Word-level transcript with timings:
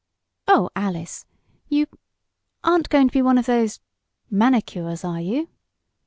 "Oh, 0.47 0.71
Alice! 0.75 1.27
You 1.69 1.85
aren't 2.63 2.89
going 2.89 3.09
to 3.09 3.13
be 3.13 3.21
one 3.21 3.37
of 3.37 3.45
those 3.45 3.79
manicures; 4.31 5.03
are 5.03 5.21
you?" 5.21 5.47